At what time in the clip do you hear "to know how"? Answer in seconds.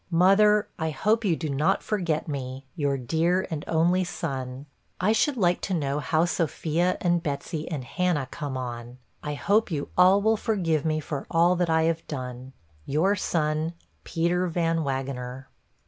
5.69-6.25